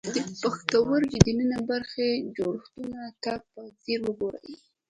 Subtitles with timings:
[0.13, 4.53] د پښتورګي دننۍ برخې جوړښتونو ته په ځیر وګورئ.